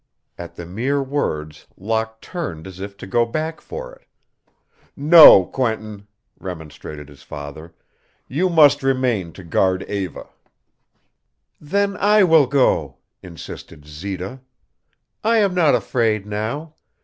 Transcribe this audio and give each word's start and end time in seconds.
At 0.35 0.55
the 0.55 0.65
mere 0.65 1.03
words 1.03 1.67
Locke 1.77 2.21
turned 2.21 2.65
as 2.65 2.79
if 2.79 2.97
to 2.97 3.05
go 3.05 3.23
back 3.23 3.61
for 3.61 3.93
it. 3.93 4.07
"No, 4.95 5.45
Quentin," 5.45 6.07
remonstrated 6.39 7.07
his 7.07 7.21
father. 7.21 7.75
"You 8.27 8.49
must 8.49 8.81
remain 8.81 9.31
to 9.33 9.43
guard 9.43 9.83
Eva." 9.83 10.25
"Then 11.59 11.97
I 11.97 12.23
will 12.23 12.47
go," 12.47 12.97
insisted 13.21 13.85
Zita. 13.85 14.39
"I 15.23 15.37
am 15.37 15.53
not 15.53 15.75
afraid 15.75 16.25
now. 16.25 16.73